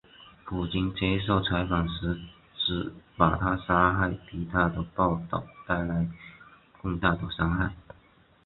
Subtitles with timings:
[0.45, 2.19] 普京接受采访时
[2.57, 6.09] 指把她杀害比她的报导带来
[6.81, 7.75] 更大的伤害。